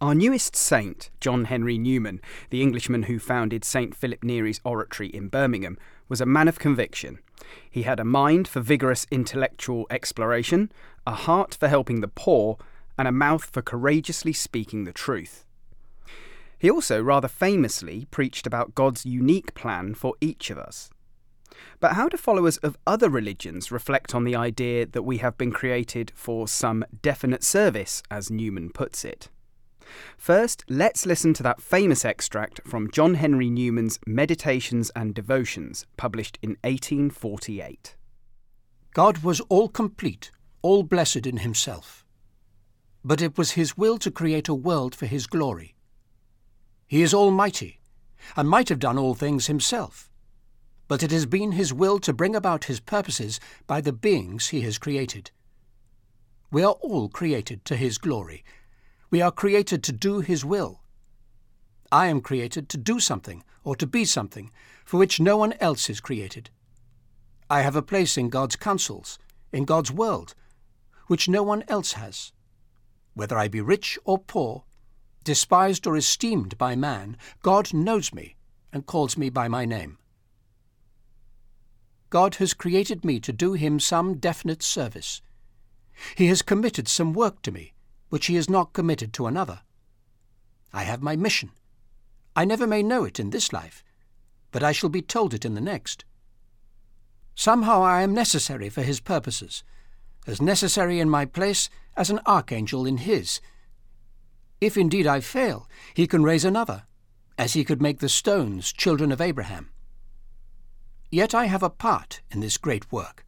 Our 0.00 0.14
newest 0.14 0.54
saint, 0.54 1.10
John 1.18 1.46
Henry 1.46 1.76
Newman, 1.76 2.20
the 2.50 2.62
Englishman 2.62 3.04
who 3.04 3.18
founded 3.18 3.64
St 3.64 3.96
Philip 3.96 4.22
Neri's 4.22 4.60
Oratory 4.62 5.08
in 5.08 5.26
Birmingham, 5.26 5.76
was 6.08 6.20
a 6.20 6.26
man 6.26 6.46
of 6.46 6.60
conviction. 6.60 7.18
He 7.68 7.82
had 7.82 7.98
a 7.98 8.04
mind 8.04 8.46
for 8.46 8.60
vigorous 8.60 9.08
intellectual 9.10 9.88
exploration, 9.90 10.70
a 11.04 11.10
heart 11.10 11.56
for 11.58 11.66
helping 11.66 12.00
the 12.00 12.06
poor, 12.06 12.58
and 12.96 13.08
a 13.08 13.12
mouth 13.12 13.44
for 13.46 13.60
courageously 13.60 14.32
speaking 14.32 14.84
the 14.84 14.92
truth. 14.92 15.44
He 16.60 16.70
also 16.70 17.02
rather 17.02 17.26
famously 17.26 18.06
preached 18.12 18.46
about 18.46 18.76
God's 18.76 19.04
unique 19.04 19.52
plan 19.54 19.94
for 19.94 20.14
each 20.20 20.50
of 20.50 20.58
us. 20.58 20.90
But 21.80 21.94
how 21.94 22.08
do 22.08 22.16
followers 22.16 22.58
of 22.58 22.78
other 22.86 23.10
religions 23.10 23.72
reflect 23.72 24.14
on 24.14 24.22
the 24.22 24.36
idea 24.36 24.86
that 24.86 25.02
we 25.02 25.18
have 25.18 25.36
been 25.36 25.50
created 25.50 26.12
for 26.14 26.46
some 26.46 26.84
definite 27.02 27.42
service, 27.42 28.00
as 28.12 28.30
Newman 28.30 28.70
puts 28.70 29.04
it? 29.04 29.28
First, 30.16 30.64
let's 30.68 31.06
listen 31.06 31.34
to 31.34 31.42
that 31.42 31.60
famous 31.60 32.04
extract 32.04 32.60
from 32.66 32.90
John 32.90 33.14
Henry 33.14 33.50
Newman's 33.50 33.98
Meditations 34.06 34.90
and 34.96 35.14
Devotions, 35.14 35.86
published 35.96 36.38
in 36.42 36.50
1848. 36.62 37.96
God 38.94 39.18
was 39.18 39.40
all 39.42 39.68
complete, 39.68 40.30
all 40.62 40.82
blessed 40.82 41.26
in 41.26 41.38
himself. 41.38 42.04
But 43.04 43.22
it 43.22 43.38
was 43.38 43.52
his 43.52 43.76
will 43.76 43.98
to 43.98 44.10
create 44.10 44.48
a 44.48 44.54
world 44.54 44.94
for 44.94 45.06
his 45.06 45.26
glory. 45.26 45.74
He 46.86 47.02
is 47.02 47.14
almighty, 47.14 47.80
and 48.36 48.48
might 48.48 48.68
have 48.68 48.78
done 48.78 48.98
all 48.98 49.14
things 49.14 49.46
himself. 49.46 50.10
But 50.88 51.02
it 51.02 51.10
has 51.10 51.26
been 51.26 51.52
his 51.52 51.72
will 51.72 51.98
to 52.00 52.12
bring 52.12 52.34
about 52.34 52.64
his 52.64 52.80
purposes 52.80 53.38
by 53.66 53.80
the 53.80 53.92
beings 53.92 54.48
he 54.48 54.62
has 54.62 54.78
created. 54.78 55.30
We 56.50 56.62
are 56.62 56.76
all 56.80 57.08
created 57.08 57.64
to 57.66 57.76
his 57.76 57.98
glory, 57.98 58.42
we 59.10 59.22
are 59.22 59.30
created 59.30 59.82
to 59.84 59.92
do 59.92 60.20
His 60.20 60.44
will. 60.44 60.80
I 61.90 62.08
am 62.08 62.20
created 62.20 62.68
to 62.68 62.76
do 62.76 63.00
something 63.00 63.42
or 63.64 63.74
to 63.76 63.86
be 63.86 64.04
something 64.04 64.50
for 64.84 64.98
which 64.98 65.20
no 65.20 65.36
one 65.36 65.54
else 65.60 65.88
is 65.88 66.00
created. 66.00 66.50
I 67.48 67.62
have 67.62 67.76
a 67.76 67.82
place 67.82 68.18
in 68.18 68.28
God's 68.28 68.56
counsels, 68.56 69.18
in 69.52 69.64
God's 69.64 69.90
world, 69.90 70.34
which 71.06 71.28
no 71.28 71.42
one 71.42 71.64
else 71.68 71.92
has. 71.92 72.32
Whether 73.14 73.38
I 73.38 73.48
be 73.48 73.62
rich 73.62 73.98
or 74.04 74.18
poor, 74.18 74.64
despised 75.24 75.86
or 75.86 75.96
esteemed 75.96 76.58
by 76.58 76.76
man, 76.76 77.16
God 77.42 77.72
knows 77.72 78.12
me 78.12 78.36
and 78.72 78.86
calls 78.86 79.16
me 79.16 79.30
by 79.30 79.48
my 79.48 79.64
name. 79.64 79.98
God 82.10 82.36
has 82.36 82.54
created 82.54 83.04
me 83.04 83.20
to 83.20 83.32
do 83.32 83.54
Him 83.54 83.80
some 83.80 84.18
definite 84.18 84.62
service. 84.62 85.22
He 86.14 86.26
has 86.26 86.42
committed 86.42 86.88
some 86.88 87.12
work 87.12 87.42
to 87.42 87.50
me 87.50 87.72
which 88.08 88.26
he 88.26 88.34
has 88.36 88.48
not 88.48 88.72
committed 88.72 89.12
to 89.14 89.26
another. 89.26 89.60
I 90.72 90.84
have 90.84 91.02
my 91.02 91.16
mission. 91.16 91.50
I 92.36 92.44
never 92.44 92.66
may 92.66 92.82
know 92.82 93.04
it 93.04 93.18
in 93.18 93.30
this 93.30 93.52
life, 93.52 93.82
but 94.52 94.62
I 94.62 94.72
shall 94.72 94.90
be 94.90 95.02
told 95.02 95.34
it 95.34 95.44
in 95.44 95.54
the 95.54 95.60
next. 95.60 96.04
Somehow 97.34 97.82
I 97.82 98.02
am 98.02 98.14
necessary 98.14 98.68
for 98.68 98.82
his 98.82 99.00
purposes, 99.00 99.62
as 100.26 100.42
necessary 100.42 101.00
in 101.00 101.08
my 101.08 101.24
place 101.24 101.70
as 101.96 102.10
an 102.10 102.20
archangel 102.26 102.86
in 102.86 102.98
his. 102.98 103.40
If 104.60 104.76
indeed 104.76 105.06
I 105.06 105.20
fail, 105.20 105.68
he 105.94 106.06
can 106.06 106.22
raise 106.22 106.44
another, 106.44 106.84
as 107.38 107.52
he 107.52 107.64
could 107.64 107.80
make 107.80 108.00
the 108.00 108.08
stones 108.08 108.72
children 108.72 109.12
of 109.12 109.20
Abraham. 109.20 109.70
Yet 111.10 111.34
I 111.34 111.46
have 111.46 111.62
a 111.62 111.70
part 111.70 112.20
in 112.30 112.40
this 112.40 112.58
great 112.58 112.90
work. 112.92 113.24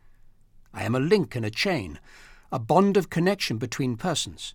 I 0.75 0.85
am 0.85 0.95
a 0.95 1.01
link 1.01 1.35
in 1.35 1.45
a 1.45 1.51
chain, 1.51 1.99
a 2.53 2.59
bond 2.59 2.97
of 2.97 3.11
connection 3.11 3.59
between 3.59 3.97
persons. 3.97 4.55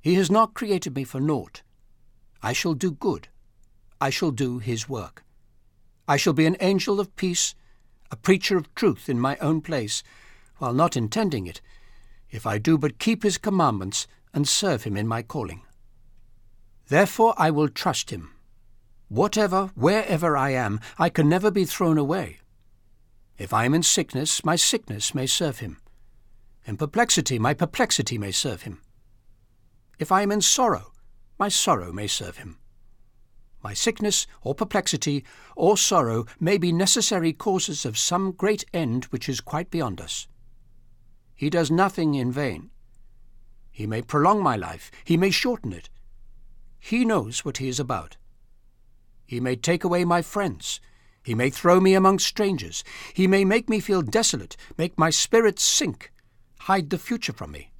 He 0.00 0.14
has 0.14 0.30
not 0.30 0.54
created 0.54 0.94
me 0.94 1.04
for 1.04 1.20
naught. 1.20 1.62
I 2.42 2.52
shall 2.52 2.74
do 2.74 2.92
good. 2.92 3.28
I 4.00 4.10
shall 4.10 4.30
do 4.30 4.58
his 4.58 4.88
work. 4.88 5.24
I 6.06 6.16
shall 6.16 6.32
be 6.32 6.46
an 6.46 6.56
angel 6.60 7.00
of 7.00 7.14
peace, 7.16 7.54
a 8.10 8.16
preacher 8.16 8.56
of 8.56 8.74
truth 8.74 9.08
in 9.08 9.20
my 9.20 9.36
own 9.38 9.60
place, 9.60 10.02
while 10.58 10.72
not 10.72 10.96
intending 10.96 11.46
it, 11.46 11.60
if 12.30 12.46
I 12.46 12.58
do 12.58 12.78
but 12.78 12.98
keep 12.98 13.22
his 13.22 13.38
commandments 13.38 14.06
and 14.32 14.48
serve 14.48 14.84
him 14.84 14.96
in 14.96 15.08
my 15.08 15.22
calling. 15.22 15.62
Therefore 16.88 17.34
I 17.36 17.50
will 17.50 17.68
trust 17.68 18.10
him. 18.10 18.30
Whatever, 19.08 19.70
wherever 19.74 20.36
I 20.36 20.50
am, 20.50 20.80
I 20.98 21.08
can 21.08 21.28
never 21.28 21.50
be 21.50 21.64
thrown 21.64 21.98
away. 21.98 22.38
If 23.36 23.52
I 23.52 23.64
am 23.64 23.74
in 23.74 23.82
sickness, 23.82 24.44
my 24.44 24.56
sickness 24.56 25.14
may 25.14 25.26
serve 25.26 25.58
him. 25.58 25.78
In 26.66 26.76
perplexity, 26.76 27.38
my 27.38 27.54
perplexity 27.54 28.18
may 28.18 28.32
serve 28.32 28.62
him. 28.62 28.80
If 29.98 30.12
I 30.12 30.22
am 30.22 30.30
in 30.30 30.40
sorrow, 30.40 30.92
my 31.38 31.48
sorrow 31.48 31.92
may 31.92 32.06
serve 32.06 32.36
him. 32.36 32.58
My 33.62 33.74
sickness, 33.74 34.26
or 34.42 34.54
perplexity, 34.54 35.24
or 35.56 35.76
sorrow 35.76 36.26
may 36.38 36.58
be 36.58 36.72
necessary 36.72 37.32
causes 37.32 37.84
of 37.84 37.98
some 37.98 38.30
great 38.30 38.64
end 38.72 39.06
which 39.06 39.28
is 39.28 39.40
quite 39.40 39.70
beyond 39.70 40.00
us. 40.00 40.28
He 41.34 41.50
does 41.50 41.70
nothing 41.70 42.14
in 42.14 42.30
vain. 42.30 42.70
He 43.70 43.86
may 43.86 44.02
prolong 44.02 44.42
my 44.42 44.56
life, 44.56 44.90
he 45.04 45.16
may 45.16 45.30
shorten 45.30 45.72
it. 45.72 45.88
He 46.78 47.04
knows 47.04 47.44
what 47.44 47.58
he 47.58 47.68
is 47.68 47.80
about. 47.80 48.16
He 49.26 49.40
may 49.40 49.56
take 49.56 49.84
away 49.84 50.04
my 50.04 50.22
friends, 50.22 50.80
he 51.22 51.34
may 51.34 51.50
throw 51.50 51.80
me 51.80 51.94
among 51.94 52.20
strangers, 52.20 52.84
he 53.12 53.26
may 53.26 53.44
make 53.44 53.68
me 53.68 53.80
feel 53.80 54.02
desolate, 54.02 54.56
make 54.76 54.96
my 54.96 55.10
spirit 55.10 55.58
sink, 55.58 56.12
hide 56.60 56.90
the 56.90 56.98
future 56.98 57.32
from 57.32 57.50
me. 57.50 57.72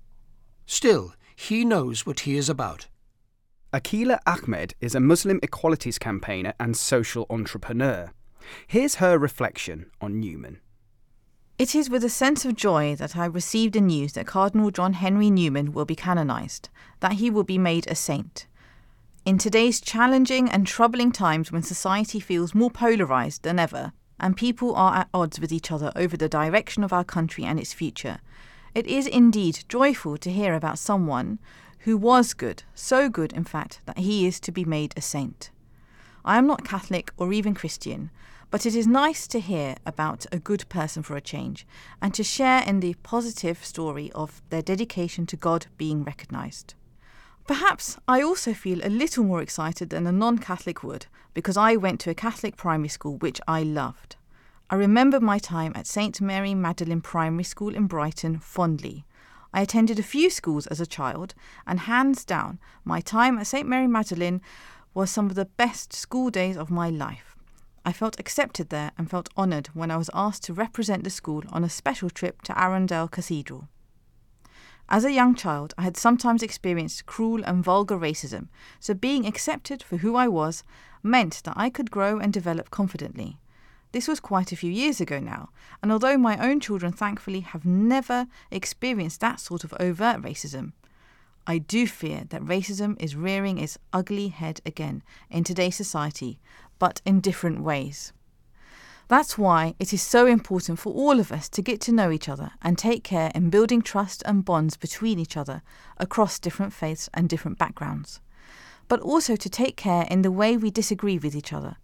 Still, 0.67 1.15
he 1.41 1.65
knows 1.65 2.05
what 2.05 2.21
he 2.21 2.37
is 2.37 2.49
about. 2.49 2.89
Akeela 3.73 4.19
Ahmed 4.27 4.75
is 4.81 4.97
a 4.97 5.01
Muslim 5.01 5.39
equalities 5.41 5.97
campaigner 5.97 6.53
and 6.59 6.77
social 6.77 7.27
entrepreneur. 7.31 8.13
Here's 8.67 8.97
her 8.97 9.17
reflection 9.17 9.87
on 10.01 10.19
Newman. 10.19 10.59
It 11.57 11.77
is 11.77 11.89
with 11.89 12.03
a 12.03 12.09
sense 12.09 12.45
of 12.45 12.57
joy 12.57 12.97
that 12.97 13.17
I 13.17 13.25
received 13.25 13.75
the 13.75 13.81
news 13.81 14.15
that 14.15 14.27
Cardinal 14.27 14.73
John 14.73 14.95
Henry 14.95 15.31
Newman 15.31 15.73
will 15.73 15.85
be 15.85 15.95
canonized, 15.95 16.71
that 16.99 17.13
he 17.13 17.31
will 17.31 17.45
be 17.45 17.57
made 17.57 17.87
a 17.87 17.95
saint. 17.95 18.49
In 19.25 19.39
today's 19.39 19.81
challenging 19.81 20.51
and 20.51 20.67
troubling 20.67 21.13
times 21.13 21.53
when 21.53 21.63
society 21.63 22.19
feels 22.19 22.53
more 22.53 22.71
polarized 22.71 23.45
than 23.45 23.61
ever, 23.61 23.93
and 24.19 24.37
people 24.37 24.75
are 24.75 24.97
at 24.97 25.09
odds 25.15 25.39
with 25.39 25.53
each 25.53 25.71
other 25.71 25.93
over 25.95 26.17
the 26.17 26.29
direction 26.29 26.83
of 26.83 26.93
our 26.93 27.05
country 27.05 27.45
and 27.45 27.61
its 27.61 27.73
future, 27.73 28.19
it 28.79 28.87
is 28.87 29.09
indeed 29.09 29.65
joyful 29.69 30.17
to 30.17 30.31
hear 30.31 30.55
about 30.55 30.79
someone 30.79 31.41
who 31.81 31.97
was 31.97 32.33
good, 32.33 32.63
so 32.77 33.09
good, 33.09 33.33
in 33.33 33.43
fact, 33.43 33.81
that 33.87 33.99
he 33.99 34.25
is 34.25 34.39
to 34.39 34.53
be 34.53 34.65
made 34.65 34.95
a 34.97 35.01
saint. 35.01 35.51
I 36.25 36.39
am 36.39 36.47
not 36.47 36.65
Catholic 36.65 37.11
or 37.17 37.33
even 37.33 37.55
Christian, 37.55 38.13
but 38.53 38.65
it 38.65 38.77
is 38.77 38.87
nice 38.87 39.27
to 39.27 39.41
hear 39.41 39.75
about 39.85 40.27
a 40.31 40.39
good 40.39 40.69
person 40.69 41.03
for 41.03 41.17
a 41.17 41.21
change 41.21 41.67
and 42.01 42.15
to 42.15 42.23
share 42.23 42.63
in 42.63 42.79
the 42.79 42.95
positive 43.03 43.65
story 43.65 44.13
of 44.15 44.43
their 44.51 44.63
dedication 44.63 45.27
to 45.27 45.37
God 45.37 45.67
being 45.77 46.05
recognised. 46.05 46.75
Perhaps 47.49 47.99
I 48.07 48.23
also 48.23 48.55
feel 48.55 48.79
a 48.85 48.97
little 49.03 49.25
more 49.25 49.43
excited 49.43 49.91
than 49.91 50.07
a 50.07 50.13
non 50.13 50.39
Catholic 50.39 50.85
would 50.85 51.07
because 51.35 51.57
I 51.57 51.75
went 51.75 51.99
to 52.03 52.11
a 52.11 52.15
Catholic 52.15 52.57
primary 52.57 52.91
school 52.91 53.17
which 53.17 53.41
I 53.49 53.65
loved. 53.65 54.15
I 54.71 54.75
remember 54.75 55.19
my 55.19 55.39
time 55.39 55.73
at 55.77 55.87
St 55.87 56.21
Mary 56.21 56.53
Magdalene 56.55 57.01
Primary 57.01 57.45
School 57.45 57.75
in 57.75 57.87
Brighton 57.87 58.39
fondly. 58.39 59.07
I 59.51 59.63
attended 59.63 59.99
a 59.99 60.03
few 60.03 60.29
schools 60.29 60.67
as 60.67 60.79
a 60.79 60.87
child, 60.87 61.35
and 61.67 61.81
hands 61.81 62.23
down, 62.23 62.59
my 62.85 63.01
time 63.01 63.39
at 63.39 63.47
St 63.47 63.67
Mary 63.67 63.87
Magdalene 63.87 64.43
was 64.93 65.11
some 65.11 65.25
of 65.25 65.37
the 65.37 65.47
best 65.47 65.95
school 65.95 66.29
days 66.29 66.59
of 66.59 66.71
my 66.71 66.91
life. 66.91 67.35
I 67.83 67.95
felt 67.95 68.21
accepted 68.21 68.69
there 68.69 68.93
and 68.99 69.09
felt 69.09 69.31
honoured 69.39 69.69
when 69.69 69.91
I 69.91 69.97
was 69.97 70.11
asked 70.13 70.43
to 70.45 70.53
represent 70.53 71.03
the 71.03 71.09
school 71.09 71.45
on 71.49 71.65
a 71.65 71.71
special 71.71 72.11
trip 72.11 72.43
to 72.43 72.63
Arundel 72.63 73.09
Cathedral. 73.09 73.69
As 74.91 75.07
a 75.07 75.13
young 75.13 75.35
child, 75.35 75.73
I 75.79 75.83
had 75.83 75.97
sometimes 75.97 76.43
experienced 76.43 77.07
cruel 77.07 77.43
and 77.43 77.65
vulgar 77.65 77.97
racism, 77.97 78.49
so 78.81 78.93
being 78.93 79.27
accepted 79.27 79.83
for 79.83 79.97
who 79.97 80.15
I 80.15 80.29
was 80.29 80.63
meant 81.03 81.41
that 81.45 81.57
I 81.57 81.71
could 81.71 81.91
grow 81.91 82.19
and 82.19 82.35
develop 82.35 82.71
confidently. 82.71 83.39
This 83.93 84.07
was 84.07 84.21
quite 84.21 84.53
a 84.53 84.57
few 84.57 84.71
years 84.71 85.01
ago 85.01 85.19
now, 85.19 85.49
and 85.83 85.91
although 85.91 86.19
my 86.19 86.37
own 86.37 86.61
children 86.61 86.93
thankfully 86.93 87.41
have 87.41 87.65
never 87.65 88.27
experienced 88.51 89.21
that 89.21 89.41
sort 89.41 89.65
of 89.65 89.75
overt 89.81 90.21
racism, 90.21 90.73
I 91.47 91.57
do 91.57 91.87
fear 91.87 92.25
that 92.29 92.43
racism 92.43 93.01
is 93.01 93.17
rearing 93.17 93.57
its 93.57 93.79
ugly 93.91 94.29
head 94.29 94.61
again 94.67 95.03
in 95.31 95.43
today's 95.43 95.77
society, 95.77 96.39
but 96.79 97.01
in 97.07 97.21
different 97.21 97.63
ways. 97.63 98.13
That's 99.09 99.39
why 99.39 99.75
it 99.79 99.95
is 99.95 100.03
so 100.03 100.27
important 100.27 100.79
for 100.79 100.93
all 100.93 101.19
of 101.19 101.33
us 101.33 101.49
to 101.49 101.63
get 101.63 101.81
to 101.83 101.93
know 101.93 102.11
each 102.11 102.29
other 102.29 102.51
and 102.61 102.77
take 102.77 103.03
care 103.03 103.33
in 103.35 103.49
building 103.49 103.81
trust 103.81 104.23
and 104.27 104.45
bonds 104.45 104.77
between 104.77 105.19
each 105.19 105.35
other 105.35 105.63
across 105.97 106.39
different 106.39 106.75
faiths 106.75 107.09
and 107.15 107.27
different 107.27 107.57
backgrounds, 107.57 108.21
but 108.87 109.01
also 109.01 109.35
to 109.35 109.49
take 109.49 109.77
care 109.77 110.07
in 110.11 110.21
the 110.21 110.31
way 110.31 110.59
we 110.59 110.71
disagree 110.71 111.17
with 111.17 111.35
each 111.35 111.55
other 111.55 111.79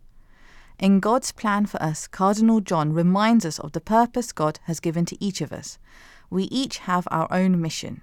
in 0.79 1.01
God's 1.01 1.33
plan 1.33 1.67
for 1.67 1.81
us, 1.83 2.07
Cardinal 2.07 2.61
John 2.61 2.93
reminds 2.93 3.45
us 3.45 3.59
of 3.59 3.73
the 3.73 3.81
purpose 3.81 4.33
God 4.33 4.59
has 4.65 4.81
given 4.81 5.05
to 5.07 5.25
each 5.25 5.41
of 5.41 5.53
us. 5.53 5.79
We 6.31 6.45
each 6.45 6.79
have 6.79 7.07
our 7.11 7.29
own 7.31 7.61
mission. 7.61 8.03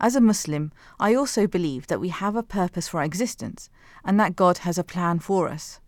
As 0.00 0.16
a 0.16 0.20
Muslim, 0.20 0.72
I 0.98 1.14
also 1.14 1.46
believe 1.46 1.86
that 1.86 2.00
we 2.00 2.08
have 2.08 2.34
a 2.34 2.42
purpose 2.42 2.88
for 2.88 2.98
our 2.98 3.04
existence 3.04 3.70
and 4.04 4.18
that 4.18 4.34
God 4.34 4.58
has 4.58 4.78
a 4.78 4.84
plan 4.84 5.18
for 5.18 5.48
us. 5.48 5.78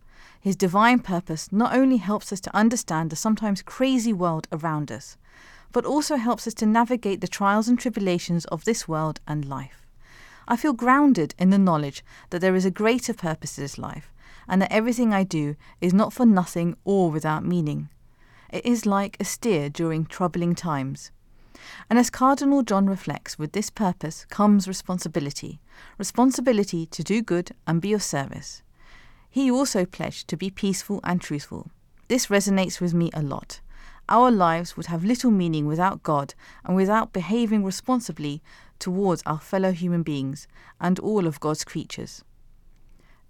His 0.41 0.55
divine 0.55 1.01
purpose 1.01 1.51
not 1.51 1.75
only 1.75 1.97
helps 1.97 2.33
us 2.33 2.41
to 2.43 2.57
understand 2.57 3.11
the 3.11 3.17
sometimes 3.17 3.63
crazy 3.63 4.13
world 4.13 4.49
around 4.53 4.93
us, 4.93 5.17
but 5.73 5.87
also 5.87 6.17
helps 6.17 6.47
us 6.47 6.55
to 6.55 6.67
navigate 6.67 7.21
the 7.21 7.29
trials 7.29 7.69
and 7.69 7.79
tribulations 7.79 8.45
of 8.47 8.65
this 8.65 8.87
world 8.87 9.21
and 9.27 9.45
life. 9.45 9.87
I 10.47 10.57
feel 10.57 10.73
grounded 10.73 11.35
in 11.39 11.51
the 11.51 11.59
knowledge 11.59 12.05
that 12.31 12.41
there 12.41 12.55
is 12.55 12.65
a 12.65 12.71
greater 12.71 13.15
purpose 13.15 13.55
to 13.55 13.61
this 13.63 13.79
life, 13.79 14.13
and 14.49 14.63
that 14.63 14.73
everything 14.73 15.13
I 15.13 15.25
do 15.25 15.57
is 15.81 15.95
not 15.95 16.13
for 16.13 16.27
nothing 16.27 16.77
or 16.85 17.11
without 17.11 17.45
meaning. 17.45 17.89
It 18.51 18.67
is 18.67 18.87
like 18.87 19.17
a 19.19 19.25
steer 19.25 19.69
during 19.69 20.05
troubling 20.05 20.55
times. 20.55 21.11
And 21.89 21.99
as 21.99 22.11
Cardinal 22.11 22.63
John 22.63 22.87
reflects, 22.87 23.39
with 23.39 23.53
this 23.53 23.71
purpose 23.71 24.27
comes 24.27 24.69
responsibility 24.69 25.61
responsibility 25.99 26.87
to 26.87 27.03
do 27.03 27.23
good 27.23 27.53
and 27.67 27.81
be 27.81 27.93
of 27.93 28.03
service. 28.03 28.63
He 29.31 29.51
also 29.51 29.87
pledged 29.87 30.29
to 30.29 30.37
be 30.37 30.51
peaceful 30.51 31.01
and 31.03 31.21
truthful. 31.21 31.71
This 32.09 32.27
resonates 32.27 32.81
with 32.81 32.93
me 32.93 33.11
a 33.15 33.23
lot. 33.23 33.61
Our 34.09 34.31
lives 34.31 34.77
would 34.77 34.87
have 34.87 35.05
little 35.05 35.31
meaning 35.31 35.67
without 35.67 36.03
God 36.03 36.35
and 36.65 36.77
without 36.77 37.13
behaving 37.13 37.65
responsibly 37.65 38.43
towards 38.79 39.23
our 39.25 39.39
fellow 39.39 39.73
human 39.73 40.03
beings 40.03 40.47
and 40.81 40.99
all 40.99 41.27
of 41.27 41.41
God's 41.41 41.65
creatures. 41.65 42.23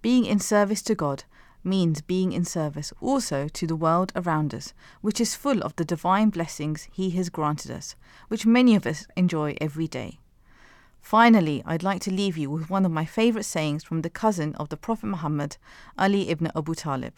Being 0.02 0.26
in 0.26 0.40
service 0.40 0.82
to 0.82 0.96
God 0.96 1.22
means 1.62 2.00
being 2.00 2.32
in 2.32 2.44
service 2.44 2.92
also 3.00 3.46
to 3.46 3.66
the 3.68 3.76
world 3.76 4.12
around 4.16 4.52
us, 4.52 4.74
which 5.00 5.20
is 5.20 5.36
full 5.36 5.62
of 5.62 5.76
the 5.76 5.84
divine 5.84 6.30
blessings 6.30 6.88
He 6.92 7.10
has 7.10 7.30
granted 7.30 7.70
us, 7.70 7.94
which 8.26 8.44
many 8.44 8.74
of 8.74 8.84
us 8.84 9.06
enjoy 9.16 9.54
every 9.60 9.86
day. 9.86 10.18
Finally, 11.00 11.62
I'd 11.64 11.84
like 11.84 12.00
to 12.02 12.12
leave 12.12 12.36
you 12.36 12.50
with 12.50 12.68
one 12.68 12.84
of 12.84 12.90
my 12.90 13.04
favorite 13.04 13.44
sayings 13.44 13.84
from 13.84 14.02
the 14.02 14.10
cousin 14.10 14.56
of 14.56 14.70
the 14.70 14.76
Prophet 14.76 15.06
Muhammad, 15.06 15.56
Ali 15.96 16.28
ibn 16.28 16.50
Abu 16.56 16.74
Talib. 16.74 17.14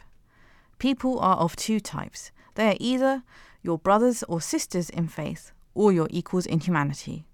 People 0.79 1.19
are 1.21 1.37
of 1.37 1.57
two 1.57 1.81
types. 1.81 2.33
They 2.55 2.69
are 2.69 2.77
either 2.81 3.23
your 3.63 3.79
brothers 3.79 4.23
or 4.25 4.43
sisters 4.43 4.91
in 4.91 5.09
faith 5.09 5.53
or 5.75 5.91
your 5.91 6.09
equals 6.11 6.45
in 6.47 6.61
humanity. 6.61 7.27